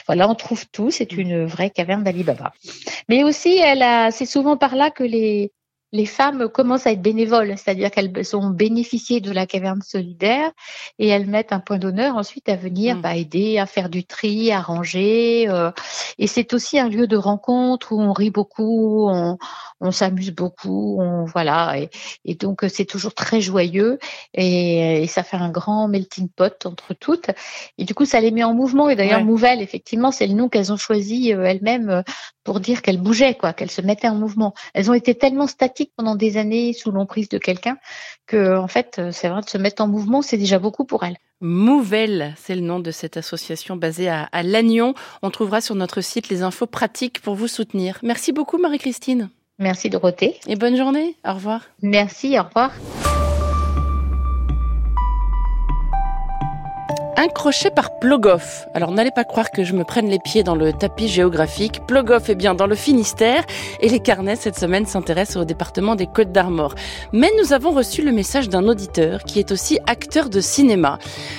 voilà, 0.06 0.28
on 0.28 0.34
trouve 0.34 0.66
tout. 0.70 0.90
C'est 0.90 1.12
une 1.12 1.46
vraie 1.46 1.70
caverne 1.70 2.04
d'Alibaba. 2.04 2.52
Mais 3.08 3.24
aussi, 3.24 3.56
elle 3.56 3.82
a, 3.82 4.10
c'est 4.10 4.26
souvent 4.26 4.56
par 4.56 4.76
là 4.76 4.90
que 4.90 5.04
les 5.04 5.52
les 5.96 6.06
femmes 6.06 6.48
commencent 6.48 6.86
à 6.86 6.92
être 6.92 7.00
bénévoles, 7.00 7.54
c'est-à-dire 7.56 7.90
qu'elles 7.90 8.12
ont 8.36 8.50
bénéficié 8.50 9.20
de 9.20 9.32
la 9.32 9.46
caverne 9.46 9.80
solidaire 9.82 10.50
et 10.98 11.08
elles 11.08 11.26
mettent 11.26 11.52
un 11.52 11.60
point 11.60 11.78
d'honneur 11.78 12.16
ensuite 12.16 12.48
à 12.48 12.56
venir 12.56 12.96
mmh. 12.96 13.00
bah, 13.00 13.16
aider 13.16 13.58
à 13.58 13.66
faire 13.66 13.88
du 13.88 14.04
tri, 14.04 14.52
à 14.52 14.60
ranger. 14.60 15.48
Euh, 15.48 15.70
et 16.18 16.26
c'est 16.26 16.52
aussi 16.52 16.78
un 16.78 16.88
lieu 16.88 17.06
de 17.06 17.16
rencontre 17.16 17.92
où 17.92 18.00
on 18.00 18.12
rit 18.12 18.30
beaucoup, 18.30 19.08
on, 19.08 19.90
s'amuse 19.90 20.32
beaucoup, 20.32 21.00
on, 21.00 21.24
voilà. 21.24 21.76
Et, 22.24 22.34
donc 22.34 22.64
c'est 22.68 22.84
toujours 22.84 23.14
très 23.14 23.40
joyeux 23.40 23.98
et, 24.34 25.06
ça 25.08 25.22
fait 25.22 25.36
un 25.38 25.50
grand 25.50 25.88
melting 25.88 26.28
pot 26.28 26.66
entre 26.66 26.92
toutes. 26.92 27.30
Et 27.78 27.84
du 27.84 27.94
coup, 27.94 28.04
ça 28.04 28.20
les 28.20 28.30
met 28.30 28.44
en 28.44 28.52
mouvement. 28.52 28.90
Et 28.90 28.96
d'ailleurs, 28.96 29.24
Mouvelle, 29.24 29.62
effectivement, 29.62 30.10
c'est 30.12 30.26
le 30.26 30.34
nom 30.34 30.48
qu'elles 30.50 30.72
ont 30.72 30.76
choisi 30.76 31.32
euh, 31.32 31.44
elles-mêmes 31.44 31.88
euh, 31.88 32.02
pour 32.46 32.60
dire 32.60 32.80
qu'elles 32.80 33.00
bougeaient, 33.00 33.34
quoi, 33.34 33.52
qu'elles 33.52 33.70
se 33.70 33.82
mettaient 33.82 34.08
en 34.08 34.14
mouvement. 34.14 34.54
Elles 34.72 34.90
ont 34.90 34.94
été 34.94 35.14
tellement 35.14 35.48
statiques 35.48 35.92
pendant 35.96 36.14
des 36.14 36.38
années 36.38 36.72
sous 36.72 36.90
l'emprise 36.90 37.28
de 37.28 37.36
quelqu'un 37.36 37.76
que, 38.26 38.56
en 38.56 38.68
fait, 38.68 39.00
c'est 39.10 39.28
vrai 39.28 39.42
de 39.42 39.48
se 39.48 39.58
mettre 39.58 39.82
en 39.82 39.88
mouvement, 39.88 40.22
c'est 40.22 40.38
déjà 40.38 40.58
beaucoup 40.58 40.84
pour 40.84 41.04
elles. 41.04 41.16
Mouvelle, 41.40 42.34
c'est 42.38 42.54
le 42.54 42.62
nom 42.62 42.80
de 42.80 42.90
cette 42.90 43.18
association 43.18 43.76
basée 43.76 44.08
à, 44.08 44.28
à 44.32 44.42
Lannion. 44.42 44.94
On 45.22 45.30
trouvera 45.30 45.60
sur 45.60 45.74
notre 45.74 46.00
site 46.00 46.30
les 46.30 46.42
infos 46.42 46.66
pratiques 46.66 47.20
pour 47.20 47.34
vous 47.34 47.48
soutenir. 47.48 47.98
Merci 48.02 48.32
beaucoup, 48.32 48.56
Marie-Christine. 48.56 49.28
Merci, 49.58 49.90
Dorothée. 49.90 50.38
Et 50.46 50.56
bonne 50.56 50.76
journée. 50.76 51.16
Au 51.26 51.34
revoir. 51.34 51.62
Merci, 51.82 52.38
au 52.38 52.44
revoir. 52.44 52.72
Un 57.18 57.28
crochet 57.28 57.70
par 57.70 57.98
Plogoff. 57.98 58.68
Alors 58.74 58.90
n'allez 58.90 59.10
pas 59.10 59.24
croire 59.24 59.50
que 59.50 59.64
je 59.64 59.72
me 59.72 59.84
prenne 59.84 60.06
les 60.10 60.18
pieds 60.18 60.42
dans 60.42 60.54
le 60.54 60.74
tapis 60.74 61.08
géographique. 61.08 61.80
Plogoff 61.86 62.28
est 62.28 62.34
bien 62.34 62.54
dans 62.54 62.66
le 62.66 62.74
Finistère 62.74 63.42
et 63.80 63.88
les 63.88 64.00
carnets 64.00 64.36
cette 64.36 64.58
semaine 64.58 64.84
s'intéressent 64.84 65.38
au 65.38 65.46
département 65.46 65.94
des 65.94 66.06
Côtes 66.06 66.30
d'Armor. 66.30 66.74
Mais 67.14 67.30
nous 67.40 67.54
avons 67.54 67.70
reçu 67.70 68.02
le 68.02 68.12
message 68.12 68.50
d'un 68.50 68.68
auditeur 68.68 69.22
qui 69.22 69.38
est 69.38 69.50
aussi 69.50 69.78
acteur 69.86 70.28
de 70.28 70.42
cinéma. 70.42 70.98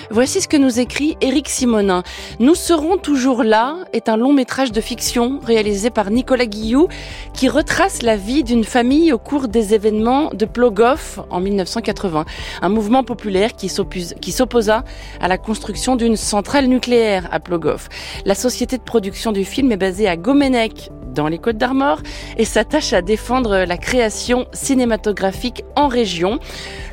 Voici 0.09 0.41
ce 0.41 0.47
que 0.47 0.57
nous 0.57 0.79
écrit 0.79 1.15
Éric 1.21 1.47
Simonin. 1.47 2.01
Nous 2.39 2.55
serons 2.55 2.97
toujours 2.97 3.43
là 3.43 3.75
est 3.93 4.09
un 4.09 4.17
long 4.17 4.33
métrage 4.33 4.71
de 4.71 4.81
fiction 4.81 5.39
réalisé 5.45 5.91
par 5.91 6.09
Nicolas 6.09 6.47
Guillou 6.47 6.87
qui 7.33 7.49
retrace 7.49 8.01
la 8.01 8.17
vie 8.17 8.43
d'une 8.43 8.63
famille 8.63 9.13
au 9.13 9.19
cours 9.19 9.47
des 9.47 9.75
événements 9.75 10.31
de 10.33 10.45
Plogoff 10.45 11.19
en 11.29 11.39
1980. 11.39 12.25
Un 12.63 12.69
mouvement 12.69 13.03
populaire 13.03 13.51
qui 13.53 13.69
s'opposa 13.69 14.83
à 15.21 15.27
la 15.27 15.37
construction 15.37 15.66
d'une 15.67 16.15
centrale 16.15 16.67
nucléaire 16.67 17.27
à 17.31 17.41
Plogoff. 17.41 17.89
La 18.25 18.35
société 18.35 18.77
de 18.77 18.83
production 18.83 19.33
du 19.33 19.43
film 19.43 19.71
est 19.71 19.77
basée 19.77 20.07
à 20.07 20.15
Gomenec, 20.15 20.91
dans 21.13 21.27
les 21.27 21.39
Côtes 21.39 21.57
d'Armor, 21.57 22.01
et 22.37 22.45
s'attache 22.45 22.93
à 22.93 23.01
défendre 23.01 23.65
la 23.65 23.77
création 23.77 24.45
cinématographique 24.53 25.63
en 25.75 25.87
région. 25.87 26.39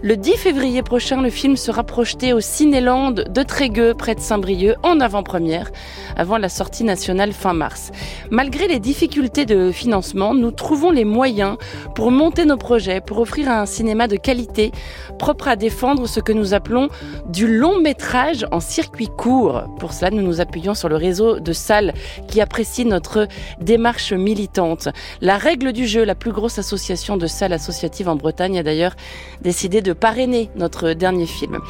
Le 0.02 0.16
10 0.16 0.36
février 0.36 0.82
prochain, 0.82 1.20
le 1.20 1.30
film 1.30 1.56
sera 1.56 1.84
projeté 1.84 2.32
au 2.32 2.40
Cinéland 2.40 3.10
de 3.10 3.42
Trégueux, 3.42 3.94
près 3.94 4.14
de 4.14 4.20
Saint-Brieuc, 4.20 4.76
en 4.82 4.98
avant-première, 4.98 5.70
avant 6.16 6.38
la 6.38 6.48
sortie 6.48 6.84
nationale 6.84 7.32
fin 7.32 7.52
mars. 7.52 7.92
Malgré 8.30 8.66
les 8.66 8.80
difficultés 8.80 9.44
de 9.44 9.70
financement, 9.70 10.34
nous 10.34 10.50
trouvons 10.50 10.90
les 10.90 11.04
moyens 11.04 11.56
pour 11.94 12.10
monter 12.10 12.46
nos 12.46 12.56
projets, 12.56 13.00
pour 13.00 13.18
offrir 13.18 13.50
un 13.50 13.66
cinéma 13.66 14.08
de 14.08 14.16
qualité, 14.16 14.72
propre 15.18 15.48
à 15.48 15.56
défendre 15.56 16.08
ce 16.08 16.20
que 16.20 16.32
nous 16.32 16.54
appelons 16.54 16.88
du 17.28 17.46
long 17.46 17.78
métrage 17.78 18.46
en 18.50 18.60
circuit 18.64 19.08
court. 19.08 19.64
Pour 19.78 19.92
cela, 19.92 20.10
nous 20.10 20.22
nous 20.22 20.40
appuyons 20.40 20.74
sur 20.74 20.88
le 20.88 20.96
réseau 20.96 21.38
de 21.38 21.52
salles 21.52 21.92
qui 22.26 22.40
apprécie 22.40 22.84
notre 22.84 23.28
démarche 23.60 24.12
militante. 24.12 24.88
La 25.20 25.36
règle 25.36 25.72
du 25.72 25.86
jeu, 25.86 26.04
la 26.04 26.14
plus 26.14 26.32
grosse 26.32 26.58
association 26.58 27.16
de 27.16 27.26
salles 27.26 27.52
associatives 27.52 28.08
en 28.08 28.16
Bretagne, 28.16 28.58
a 28.58 28.62
d'ailleurs 28.62 28.96
décidé 29.42 29.82
de 29.82 29.92
parrainer 29.92 30.50
notre 30.56 30.92
dernier 30.92 31.26
film. 31.26 31.60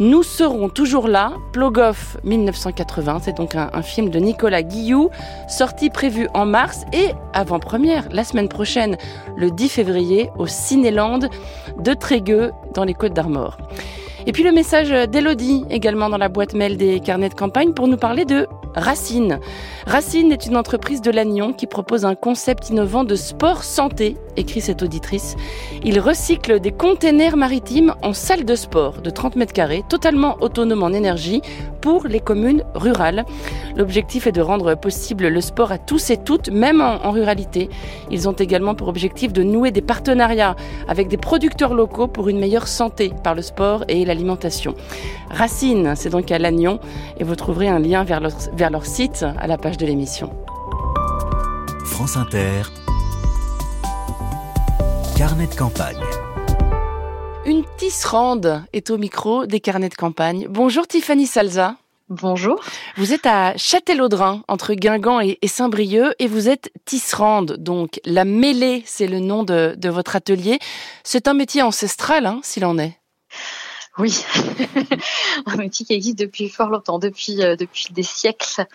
Nous 0.00 0.22
serons 0.22 0.68
toujours 0.68 1.08
là, 1.08 1.32
Plogoff 1.52 2.16
1980, 2.24 3.20
c'est 3.24 3.36
donc 3.36 3.54
un, 3.54 3.82
film 3.82 4.08
de 4.08 4.18
Nicolas 4.18 4.62
Guillou, 4.62 5.10
sorti 5.48 5.90
prévu 5.90 6.28
en 6.32 6.46
mars 6.46 6.84
et 6.92 7.10
avant-première 7.34 8.08
la 8.12 8.24
semaine 8.24 8.48
prochaine, 8.48 8.96
le 9.36 9.50
10 9.50 9.68
février, 9.68 10.30
au 10.38 10.46
Cinéland 10.46 11.18
de 11.78 11.94
Trégueux, 11.94 12.52
dans 12.72 12.84
les 12.84 12.94
Côtes 12.94 13.12
d'Armor. 13.12 13.58
Et 14.26 14.32
puis 14.32 14.42
le 14.42 14.52
message 14.52 14.90
d'Elodie, 15.08 15.64
également 15.70 16.08
dans 16.08 16.18
la 16.18 16.28
boîte 16.28 16.54
mail 16.54 16.76
des 16.76 17.00
carnets 17.00 17.28
de 17.28 17.34
campagne, 17.34 17.72
pour 17.72 17.88
nous 17.88 17.98
parler 17.98 18.24
de 18.24 18.46
Racine. 18.74 19.38
Racine 19.86 20.32
est 20.32 20.46
une 20.46 20.56
entreprise 20.56 21.02
de 21.02 21.10
Lannion 21.10 21.52
qui 21.52 21.66
propose 21.66 22.06
un 22.06 22.14
concept 22.14 22.70
innovant 22.70 23.04
de 23.04 23.14
sport 23.16 23.62
santé, 23.62 24.16
écrit 24.36 24.62
cette 24.62 24.82
auditrice. 24.82 25.36
Il 25.84 26.00
recycle 26.00 26.58
des 26.58 26.72
containers 26.72 27.36
maritimes 27.36 27.94
en 28.02 28.14
salle 28.14 28.46
de 28.46 28.56
sport 28.56 29.02
de 29.02 29.10
30 29.10 29.36
mètres 29.36 29.52
carrés, 29.52 29.84
totalement 29.88 30.38
autonomes 30.40 30.82
en 30.82 30.88
énergie 30.88 31.42
pour 31.82 32.06
les 32.06 32.20
communes 32.20 32.64
rurales. 32.74 33.26
L'objectif 33.76 34.26
est 34.26 34.32
de 34.32 34.40
rendre 34.40 34.74
possible 34.74 35.28
le 35.28 35.40
sport 35.42 35.70
à 35.70 35.76
tous 35.76 36.08
et 36.08 36.16
toutes, 36.16 36.48
même 36.48 36.80
en, 36.80 37.10
ruralité. 37.10 37.68
Ils 38.10 38.26
ont 38.26 38.32
également 38.32 38.74
pour 38.74 38.88
objectif 38.88 39.34
de 39.34 39.42
nouer 39.42 39.70
des 39.70 39.82
partenariats 39.82 40.56
avec 40.88 41.08
des 41.08 41.18
producteurs 41.18 41.74
locaux 41.74 42.08
pour 42.08 42.30
une 42.30 42.38
meilleure 42.38 42.68
santé 42.68 43.12
par 43.22 43.34
le 43.34 43.42
sport 43.42 43.84
et 43.88 44.06
l'alimentation. 44.06 44.74
Racine, 45.30 45.92
c'est 45.94 46.08
donc 46.08 46.32
à 46.32 46.38
Lannion 46.38 46.80
et 47.18 47.24
vous 47.24 47.36
trouverez 47.36 47.68
un 47.68 47.78
lien 47.78 48.02
vers 48.02 48.20
leur 48.70 48.86
site 48.86 49.26
à 49.38 49.46
la 49.46 49.58
page 49.58 49.73
de 49.76 49.86
l'émission. 49.86 50.30
France 51.84 52.16
Inter, 52.16 52.62
carnet 55.16 55.46
de 55.46 55.54
campagne. 55.54 56.00
Une 57.46 57.64
tisserande 57.76 58.64
est 58.72 58.90
au 58.90 58.98
micro 58.98 59.46
des 59.46 59.60
carnets 59.60 59.88
de 59.88 59.94
campagne. 59.94 60.46
Bonjour 60.48 60.86
Tiffany 60.86 61.26
Salza. 61.26 61.76
Bonjour. 62.08 62.62
Vous 62.96 63.12
êtes 63.12 63.26
à 63.26 63.56
Châtelleraudrin, 63.56 64.42
entre 64.46 64.74
Guingamp 64.74 65.20
et, 65.20 65.38
Saint-Brieuc, 65.46 66.14
et 66.18 66.26
vous 66.26 66.48
êtes 66.48 66.70
tisserande. 66.84 67.56
Donc, 67.58 68.00
la 68.04 68.24
mêlée, 68.24 68.82
c'est 68.86 69.06
le 69.06 69.20
nom 69.20 69.42
de, 69.42 69.76
votre 69.88 70.14
atelier. 70.14 70.58
C'est 71.02 71.28
un 71.28 71.34
métier 71.34 71.62
ancestral, 71.62 72.26
hein, 72.26 72.40
s'il 72.42 72.66
en 72.66 72.78
est. 72.78 72.98
Oui, 73.96 74.24
un 75.46 75.56
métier 75.56 75.86
qui 75.86 75.92
existe 75.94 76.18
depuis 76.18 76.48
fort 76.48 76.68
longtemps, 76.68 76.98
depuis, 76.98 77.42
euh, 77.42 77.54
depuis 77.54 77.86
des 77.92 78.02
siècles, 78.02 78.66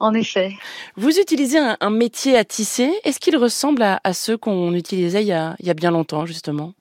en 0.00 0.14
effet. 0.14 0.52
Vous 0.96 1.16
utilisez 1.18 1.58
un, 1.58 1.90
métier 1.90 2.36
à 2.36 2.44
tisser. 2.44 2.92
Est-ce 3.04 3.20
qu'il 3.20 3.36
ressemble 3.36 3.82
à, 3.82 4.12
ceux 4.12 4.36
qu'on 4.36 4.74
utilisait 4.74 5.22
il 5.22 5.28
y, 5.28 5.32
a, 5.32 5.54
il 5.60 5.66
y 5.66 5.70
a 5.70 5.74
bien 5.74 5.92
longtemps, 5.92 6.26
justement? 6.26 6.74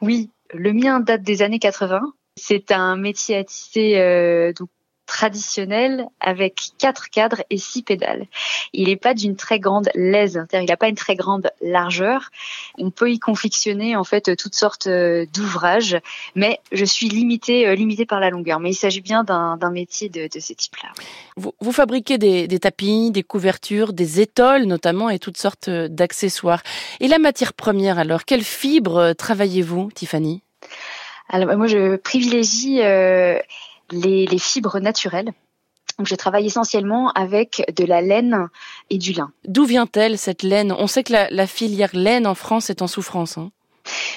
Oui, 0.00 0.30
le 0.54 0.72
mien 0.72 1.00
date 1.00 1.22
des 1.22 1.42
années 1.42 1.58
80. 1.58 2.00
C'est 2.36 2.72
un 2.72 2.96
métier 2.96 3.36
à 3.36 3.44
tisser 3.44 3.96
euh, 3.96 4.52
donc 4.52 4.68
traditionnel 5.06 6.06
avec 6.20 6.70
quatre 6.78 7.10
cadres 7.10 7.42
et 7.50 7.56
six 7.56 7.82
pédales. 7.82 8.26
Il 8.72 8.88
n'est 8.88 8.96
pas 8.96 9.14
d'une 9.14 9.36
très 9.36 9.58
grande 9.58 9.88
lèse, 9.94 10.32
c'est-à-dire 10.32 10.62
il 10.62 10.68
n'a 10.68 10.76
pas 10.76 10.88
une 10.88 10.96
très 10.96 11.14
grande 11.14 11.50
largeur. 11.62 12.30
On 12.78 12.90
peut 12.90 13.10
y 13.10 13.18
confectionner 13.18 13.96
en 13.96 14.04
fait 14.04 14.36
toutes 14.36 14.54
sortes 14.54 14.86
euh, 14.88 15.26
d'ouvrages, 15.32 15.98
mais 16.34 16.58
je 16.72 16.84
suis 16.84 17.08
limitée, 17.08 17.66
euh, 17.66 17.74
limitée 17.74 18.06
par 18.06 18.20
la 18.20 18.30
longueur. 18.30 18.60
Mais 18.60 18.70
il 18.70 18.74
s'agit 18.74 19.00
bien 19.00 19.24
d'un 19.24 19.70
métier 19.70 20.08
de, 20.08 20.28
de 20.32 20.40
ce 20.40 20.52
type-là. 20.52 20.90
Vous, 21.36 21.54
vous, 21.60 21.72
fabriquez 21.72 22.18
des, 22.18 22.48
des 22.48 22.58
tapis, 22.58 23.10
des 23.10 23.22
couvertures, 23.22 23.92
des 23.92 24.20
étoiles 24.20 24.64
notamment 24.64 25.08
et 25.10 25.18
toutes 25.18 25.38
sortes 25.38 25.68
euh, 25.68 25.88
d'accessoires. 25.88 26.62
Et 27.00 27.08
la 27.08 27.18
matière 27.18 27.52
première 27.52 27.98
alors, 27.98 28.24
quelle 28.24 28.42
fibre 28.42 29.12
travaillez-vous, 29.12 29.90
Tiffany? 29.94 30.42
Alors 31.28 31.56
moi 31.56 31.66
je 31.66 31.96
privilégie 31.96 32.80
euh, 32.82 33.38
les, 33.90 34.38
fibres 34.38 34.80
naturelles. 34.80 35.32
Donc, 35.98 36.06
je 36.06 36.14
travaille 36.14 36.46
essentiellement 36.46 37.10
avec 37.12 37.64
de 37.74 37.84
la 37.84 38.02
laine 38.02 38.48
et 38.90 38.98
du 38.98 39.12
lin. 39.12 39.32
D'où 39.46 39.64
vient-elle 39.64 40.18
cette 40.18 40.42
laine? 40.42 40.72
On 40.72 40.86
sait 40.86 41.04
que 41.04 41.12
la, 41.12 41.46
filière 41.46 41.94
laine 41.94 42.26
en 42.26 42.34
France 42.34 42.70
est 42.70 42.82
en 42.82 42.86
souffrance. 42.86 43.38
Hein. 43.38 43.50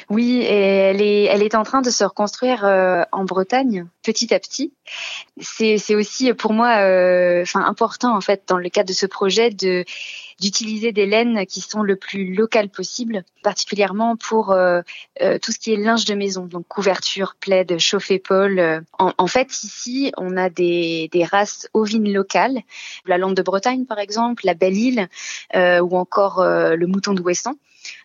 Oui, 0.09 0.41
elle 0.41 1.01
est, 1.01 1.25
elle 1.25 1.43
est 1.43 1.55
en 1.55 1.63
train 1.63 1.81
de 1.81 1.89
se 1.89 2.03
reconstruire 2.03 2.65
euh, 2.65 3.03
en 3.11 3.25
Bretagne 3.25 3.85
petit 4.03 4.33
à 4.33 4.39
petit. 4.39 4.73
C'est 5.39 5.95
aussi 5.95 6.33
pour 6.33 6.53
moi, 6.53 6.77
euh, 6.79 7.43
enfin 7.43 7.63
important 7.63 8.15
en 8.15 8.21
fait 8.21 8.43
dans 8.47 8.57
le 8.57 8.69
cadre 8.69 8.89
de 8.89 8.93
ce 8.93 9.05
projet 9.05 9.49
de 9.51 9.85
d'utiliser 10.39 10.93
des 10.93 11.05
laines 11.05 11.45
qui 11.45 11.59
sont 11.59 11.83
le 11.83 11.97
plus 11.97 12.33
locales 12.33 12.69
possible, 12.69 13.25
particulièrement 13.43 14.15
pour 14.15 14.51
euh, 14.51 14.81
tout 15.41 15.51
ce 15.51 15.59
qui 15.59 15.73
est 15.73 15.75
linge 15.75 16.05
de 16.05 16.13
maison, 16.15 16.45
donc 16.45 16.65
couverture, 16.65 17.35
plaid, 17.41 17.77
chauffe-épaule. 17.77 18.85
En, 18.97 19.11
en, 19.17 19.27
fait, 19.27 19.51
ici, 19.63 20.13
on 20.15 20.37
a 20.37 20.49
des, 20.49 21.09
des 21.11 21.25
races 21.25 21.67
ovines 21.73 22.13
locales, 22.13 22.59
la 23.05 23.17
lande 23.17 23.35
de 23.35 23.41
Bretagne 23.41 23.83
par 23.83 23.99
exemple, 23.99 24.45
la 24.45 24.53
Belle 24.53 24.77
Île, 24.77 25.09
ou 25.53 25.97
encore 25.97 26.41
le 26.41 26.85
mouton 26.87 27.11
de 27.13 27.19
d'Ouessant. 27.19 27.55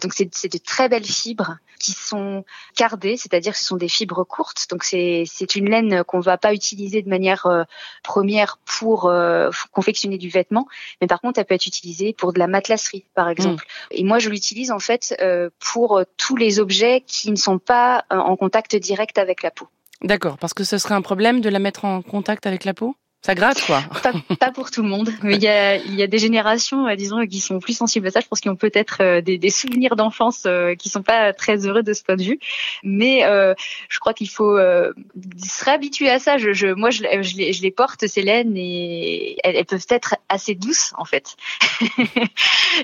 Donc 0.03 0.13
c'est 0.15 0.53
de 0.53 0.59
très 0.59 0.89
belles 0.89 1.05
fibres 1.05 1.59
qui 1.79 1.93
sont 1.93 2.45
cardées, 2.77 3.17
c'est-à-dire 3.17 3.57
ce 3.57 3.65
sont 3.65 3.77
des 3.77 3.89
fibres 3.89 4.25
courtes. 4.25 4.67
Donc 4.71 4.85
c'est 4.85 5.27
une 5.55 5.69
laine 5.69 6.05
qu'on 6.05 6.19
ne 6.19 6.23
va 6.23 6.39
pas 6.39 6.55
utiliser 6.55 7.03
de 7.03 7.09
manière 7.09 7.47
euh, 7.47 7.65
première 8.03 8.59
pour 8.65 9.07
euh, 9.07 9.51
confectionner 9.73 10.19
du 10.19 10.29
vêtement, 10.29 10.67
mais 11.01 11.07
par 11.07 11.21
contre 11.21 11.39
elle 11.39 11.47
peut 11.47 11.55
être 11.55 11.67
utilisée 11.67 12.13
pour 12.13 12.33
de 12.33 12.39
la 12.39 12.47
matelasserie 12.47 13.05
par 13.15 13.29
exemple. 13.29 13.65
Mm. 13.65 13.95
Et 13.97 14.05
moi 14.05 14.19
je 14.19 14.31
l'utilise 14.31 14.71
en 14.71 14.79
fait 14.79 15.17
euh, 15.21 15.51
pour 15.59 16.03
tous 16.17 16.37
les 16.37 16.59
objets 16.59 17.03
qui 17.07 17.31
ne 17.31 17.37
sont 17.37 17.59
pas 17.59 18.05
en 18.11 18.37
contact 18.37 18.77
direct 18.77 19.19
avec 19.19 19.43
la 19.43 19.51
peau. 19.51 19.69
D'accord, 20.03 20.39
parce 20.39 20.55
que 20.55 20.65
ce 20.65 20.79
serait 20.79 20.95
un 20.95 21.03
problème 21.03 21.41
de 21.41 21.49
la 21.49 21.59
mettre 21.59 21.85
en 21.85 22.03
contact 22.03 22.47
avec 22.47 22.65
la 22.65 22.75
peau? 22.75 22.97
Ça 23.25 23.35
gratte, 23.35 23.65
quoi. 23.65 23.83
Pas, 24.39 24.51
pour 24.51 24.71
tout 24.71 24.83
le 24.83 24.89
monde. 24.91 25.11
Mais 25.23 25.37
il 25.37 25.43
y 25.43 25.49
a, 25.49 25.77
il 25.77 25.95
y 25.95 26.03
a 26.03 26.07
des 26.07 26.19
générations, 26.19 26.87
euh, 26.87 26.95
disons, 26.95 27.27
qui 27.27 27.41
sont 27.41 27.59
plus 27.59 27.75
sensibles 27.75 28.07
à 28.09 28.11
ça. 28.11 28.21
Je 28.21 28.27
pense 28.27 28.41
qu'ils 28.41 28.51
ont 28.51 28.57
peut-être 28.57 28.99
euh, 29.01 29.23
des, 29.23 29.39
des, 29.39 29.49
souvenirs 29.49 29.97
d'enfance 29.97 30.43
euh, 30.45 30.75
qui 30.75 30.91
sont 30.91 31.03
pas 31.03 31.33
très 31.33 31.67
heureux 31.67 31.83
de 31.83 31.95
ce 31.95 32.03
point 32.03 32.17
de 32.17 32.23
vue. 32.23 32.39
Mais 32.83 33.25
euh, 33.25 33.55
je 33.89 33.99
crois 33.99 34.13
qu'il 34.13 34.29
faut 34.29 34.59
se 34.59 35.65
réhabituer 35.65 36.11
à 36.11 36.19
ça. 36.19 36.37
Je, 36.37 36.53
je 36.53 36.67
moi, 36.67 36.91
je, 36.91 36.99
je, 37.23 37.37
les, 37.39 37.55
je, 37.55 37.63
les, 37.63 37.71
porte 37.71 38.07
ces 38.07 38.21
laines 38.21 38.59
et 38.59 39.39
elles, 39.43 39.57
elles 39.57 39.65
peuvent 39.65 39.87
être 39.89 40.17
assez 40.29 40.55
douces, 40.55 40.93
en 40.99 41.07
fait. 41.07 41.35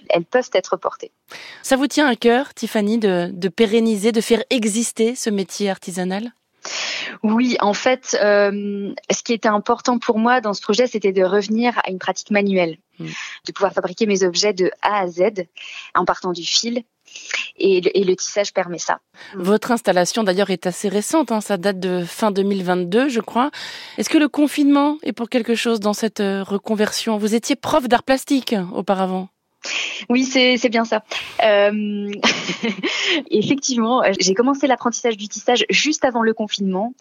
elles 0.08 0.24
peuvent 0.24 0.50
être 0.54 0.78
portées. 0.78 1.12
Ça 1.62 1.76
vous 1.76 1.86
tient 1.86 2.06
à 2.06 2.16
cœur, 2.16 2.54
Tiffany, 2.54 2.96
de, 2.96 3.28
de 3.30 3.48
pérenniser, 3.50 4.10
de 4.10 4.22
faire 4.22 4.42
exister 4.48 5.14
ce 5.16 5.28
métier 5.28 5.68
artisanal? 5.68 6.32
Oui, 7.22 7.56
en 7.60 7.74
fait, 7.74 8.16
euh, 8.22 8.92
ce 9.10 9.22
qui 9.22 9.32
était 9.32 9.48
important 9.48 9.98
pour 9.98 10.18
moi 10.18 10.40
dans 10.40 10.54
ce 10.54 10.62
projet, 10.62 10.86
c'était 10.86 11.12
de 11.12 11.22
revenir 11.22 11.78
à 11.84 11.90
une 11.90 11.98
pratique 11.98 12.30
manuelle, 12.30 12.78
hmm. 12.98 13.06
de 13.46 13.52
pouvoir 13.52 13.72
fabriquer 13.72 14.06
mes 14.06 14.22
objets 14.22 14.52
de 14.52 14.70
A 14.82 15.00
à 15.00 15.08
Z 15.08 15.46
en 15.94 16.04
partant 16.04 16.32
du 16.32 16.44
fil. 16.44 16.82
Et 17.56 17.80
le, 17.80 18.14
tissage 18.14 18.54
permet 18.54 18.78
ça. 18.78 19.00
Votre 19.34 19.72
installation 19.72 20.22
d'ailleurs 20.22 20.50
est 20.50 20.66
assez 20.66 20.88
récente, 20.88 21.32
hein, 21.32 21.40
ça 21.40 21.56
date 21.56 21.80
de 21.80 22.04
fin 22.04 22.30
2022 22.30 23.08
je 23.08 23.20
crois. 23.20 23.50
Est-ce 23.98 24.08
que 24.08 24.16
le 24.16 24.28
confinement 24.28 24.96
est 25.02 25.12
pour 25.12 25.28
quelque 25.28 25.56
chose 25.56 25.80
dans 25.80 25.92
cette 25.92 26.20
euh, 26.20 26.44
reconversion? 26.44 27.18
Vous 27.18 27.34
étiez 27.34 27.56
prof 27.56 27.88
d'art 27.88 28.04
plastique 28.04 28.54
auparavant 28.72 29.28
oui, 30.08 30.24
c'est 30.24 30.68
bien 30.68 30.84
ça. 30.84 31.02
Euh, 31.42 32.10
effectivement, 33.30 34.02
j'ai 34.18 34.34
commencé 34.34 34.66
l'apprentissage 34.66 35.16
du 35.16 35.28
tissage 35.28 35.64
juste 35.70 36.04
avant 36.04 36.22
le 36.22 36.32
confinement 36.34 36.94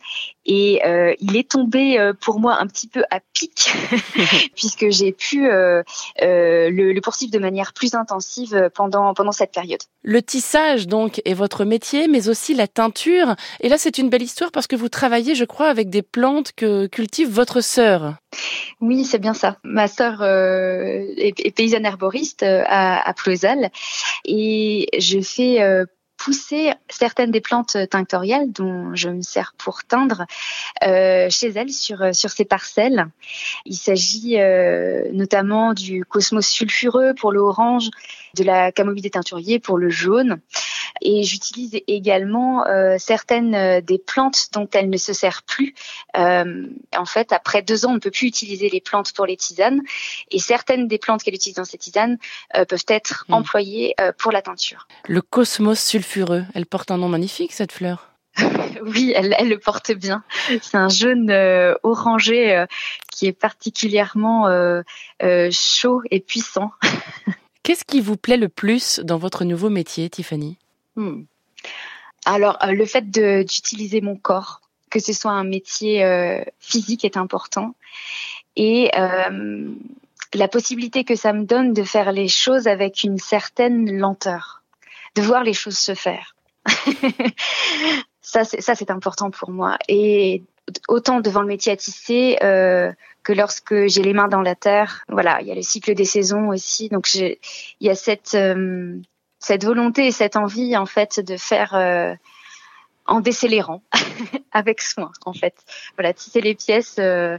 et 0.45 0.81
euh, 0.85 1.13
il 1.19 1.37
est 1.37 1.49
tombé 1.49 1.99
euh, 1.99 2.13
pour 2.13 2.39
moi 2.39 2.57
un 2.59 2.67
petit 2.67 2.87
peu 2.87 3.03
à 3.11 3.19
pic 3.33 3.71
puisque 4.55 4.89
j'ai 4.89 5.11
pu 5.11 5.47
le, 5.47 5.83
le, 6.21 6.99
poursuivre 6.99 7.31
de 7.31 7.39
manière 7.39 7.73
plus 7.73 7.95
intensive 7.95 8.69
pendant 8.75 9.13
pendant 9.13 9.31
cette 9.31 9.53
période. 9.53 9.81
Le 10.03 10.21
tissage 10.21 10.87
donc 10.87 11.21
est 11.25 11.33
votre 11.33 11.65
métier, 11.65 12.07
mais 12.07 12.29
aussi 12.29 12.53
la 12.53 12.67
teinture. 12.67 13.35
Et 13.61 13.69
là, 13.69 13.77
c'est 13.77 13.97
une 13.97 14.09
belle 14.09 14.23
histoire 14.23 14.51
parce 14.51 14.67
que 14.67 14.75
vous 14.75 14.89
travaillez, 14.89 15.35
je 15.35 15.45
crois, 15.45 15.67
avec 15.67 15.89
des 15.89 16.01
plantes 16.01 16.51
que 16.55 16.87
cultive 16.87 17.29
votre 17.29 17.61
sœur. 17.61 18.15
Oui, 18.81 19.03
c'est 19.03 19.19
bien 19.19 19.33
ça. 19.33 19.57
Ma 19.63 19.87
sœur 19.87 20.21
euh, 20.21 21.05
est, 21.17 21.55
paysanne 21.55 21.85
herboriste 21.85 22.43
euh, 22.43 22.63
à, 22.65 23.09
à 23.09 23.13
et 24.25 24.87
je 24.97 25.19
fais 25.19 25.61
euh, 25.61 25.85
pousser 26.17 26.71
certaines 26.89 27.31
des 27.31 27.41
plantes 27.41 27.77
tinctoriales 27.89 28.51
dont 28.51 28.93
je 28.93 29.09
me 29.09 29.21
sers 29.21 29.53
pour 29.57 29.83
teindre 29.83 30.25
euh, 30.83 31.27
chez 31.29 31.47
elle 31.47 31.71
sur 31.71 32.13
sur 32.13 32.29
ces 32.29 32.45
parcelles. 32.45 33.07
Il 33.65 33.75
s'agit 33.75 34.39
euh, 34.39 35.09
notamment 35.13 35.73
du 35.73 36.05
cosmos 36.05 36.47
sulfureux 36.47 37.13
pour 37.13 37.31
le 37.31 37.39
orange, 37.39 37.89
de 38.35 38.43
la 38.43 38.71
camomille 38.71 39.01
des 39.01 39.09
teinturiers 39.09 39.59
pour 39.59 39.77
le 39.77 39.89
jaune. 39.89 40.39
Et 41.01 41.23
j'utilise 41.23 41.79
également 41.87 42.65
euh, 42.65 42.95
certaines 42.99 43.55
euh, 43.55 43.81
des 43.81 43.97
plantes 43.97 44.49
dont 44.53 44.67
elle 44.73 44.89
ne 44.89 44.97
se 44.97 45.13
sert 45.13 45.43
plus. 45.43 45.73
Euh, 46.17 46.67
en 46.95 47.05
fait, 47.05 47.31
après 47.31 47.61
deux 47.61 47.85
ans, 47.85 47.91
on 47.91 47.95
ne 47.95 47.99
peut 47.99 48.11
plus 48.11 48.27
utiliser 48.27 48.69
les 48.69 48.81
plantes 48.81 49.13
pour 49.13 49.25
les 49.25 49.37
tisanes. 49.37 49.81
Et 50.31 50.39
certaines 50.39 50.87
des 50.87 50.97
plantes 50.97 51.23
qu'elle 51.23 51.35
utilise 51.35 51.55
dans 51.55 51.65
ces 51.65 51.77
tisanes 51.77 52.17
peuvent 52.67 52.85
être 52.87 53.25
hmm. 53.27 53.33
employées 53.33 53.95
pour 54.17 54.31
la 54.31 54.41
teinture. 54.41 54.87
Le 55.07 55.21
cosmos 55.21 55.79
sulfureux, 55.79 56.43
elle 56.53 56.65
porte 56.65 56.91
un 56.91 56.97
nom 56.97 57.09
magnifique, 57.09 57.51
cette 57.53 57.71
fleur. 57.71 58.09
oui, 58.83 59.13
elle, 59.15 59.35
elle, 59.37 59.49
le 59.49 59.59
porte 59.59 59.91
bien. 59.91 60.23
C'est 60.61 60.77
un 60.77 60.89
jaune 60.89 61.31
orangé 61.83 62.65
qui 63.11 63.27
est 63.27 63.33
particulièrement 63.33 64.47
chaud 65.51 66.01
et 66.11 66.19
puissant. 66.19 66.71
Qu'est-ce 67.63 67.85
qui 67.85 68.01
vous 68.01 68.17
plaît 68.17 68.37
le 68.37 68.49
plus 68.49 68.99
dans 68.99 69.17
votre 69.17 69.45
nouveau 69.45 69.69
métier, 69.69 70.09
Tiffany? 70.09 70.57
Hmm. 70.99 71.23
Alors, 72.25 72.57
euh, 72.61 72.73
le 72.73 72.85
fait 72.85 73.09
d'utiliser 73.09 74.01
mon 74.01 74.17
corps, 74.17 74.59
que 74.89 74.99
ce 74.99 75.13
soit 75.13 75.31
un 75.31 75.45
métier 75.45 76.03
euh, 76.03 76.43
physique 76.59 77.05
est 77.05 77.15
important. 77.15 77.73
Et 78.57 78.91
euh, 78.97 79.69
la 80.33 80.47
possibilité 80.49 81.05
que 81.05 81.15
ça 81.15 81.31
me 81.31 81.45
donne 81.45 81.71
de 81.71 81.83
faire 81.83 82.11
les 82.11 82.27
choses 82.27 82.67
avec 82.67 83.03
une 83.03 83.17
certaine 83.17 83.97
lenteur, 83.97 84.61
de 85.15 85.21
voir 85.21 85.45
les 85.45 85.53
choses 85.53 85.77
se 85.77 85.95
faire. 85.95 86.35
ça, 88.21 88.43
c'est 88.43 88.91
important 88.91 89.31
pour 89.31 89.51
moi. 89.51 89.77
Et 89.87 90.43
autant 90.89 91.21
devant 91.21 91.41
le 91.41 91.47
métier 91.47 91.71
à 91.71 91.77
tisser 91.77 92.35
que 92.41 93.33
lorsque 93.33 93.87
j'ai 93.87 94.01
les 94.01 94.13
mains 94.13 94.27
dans 94.27 94.41
la 94.41 94.55
terre. 94.55 95.05
Voilà, 95.07 95.39
il 95.39 95.47
y 95.47 95.51
a 95.51 95.55
le 95.55 95.61
cycle 95.61 95.93
des 95.93 96.05
saisons 96.05 96.49
aussi. 96.49 96.89
Donc, 96.89 97.13
il 97.15 97.37
y 97.79 97.89
a 97.89 97.95
cette 97.95 98.35
cette 99.39 99.65
volonté 99.65 100.07
et 100.07 100.11
cette 100.11 100.35
envie 100.35 100.75
en 100.77 100.85
fait 100.85 101.19
de 101.19 101.37
faire 101.37 101.73
euh, 101.75 102.13
en 103.05 103.21
décélérant 103.21 103.81
avec 104.51 104.81
soin 104.81 105.11
en 105.25 105.33
fait. 105.33 105.55
Voilà, 105.95 106.13
tisser 106.13 106.41
les 106.41 106.55
pièces 106.55 106.97
euh, 106.99 107.37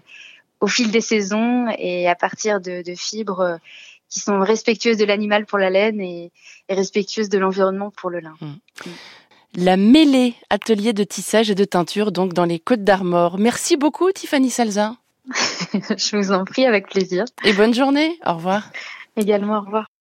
au 0.61 0.67
fil 0.67 0.91
des 0.91 1.01
saisons 1.01 1.67
et 1.79 2.09
à 2.09 2.15
partir 2.15 2.61
de, 2.61 2.83
de 2.83 2.95
fibres 2.95 3.59
qui 4.09 4.21
sont 4.21 4.41
respectueuses 4.41 4.97
de 4.97 5.05
l'animal 5.05 5.47
pour 5.47 5.59
la 5.59 5.71
laine 5.71 6.01
et, 6.01 6.33
respectueuses 6.69 7.29
de 7.29 7.39
l'environnement 7.39 7.91
pour 7.91 8.11
le 8.11 8.21
lin. 8.21 8.35
Mmh. 8.41 8.47
Mmh. 8.47 8.91
La 9.57 9.77
mêlée 9.77 10.35
atelier 10.49 10.93
de 10.93 11.03
tissage 11.03 11.51
et 11.51 11.57
de 11.57 11.65
teinture 11.65 12.13
donc 12.13 12.33
dans 12.33 12.45
les 12.45 12.61
Côtes 12.61 12.85
d'Armor. 12.85 13.39
Merci 13.39 13.77
beaucoup 13.77 14.13
Tiffany 14.13 14.51
Salza. 14.51 14.95
Je 15.73 16.17
vous 16.17 16.33
en 16.33 16.45
prie 16.45 16.67
avec 16.67 16.89
plaisir. 16.89 17.25
Et 17.45 17.53
bonne 17.53 17.75
journée. 17.75 18.19
Au 18.25 18.35
revoir. 18.35 18.71
Également 19.17 19.59
au 19.59 19.61
revoir. 19.63 19.91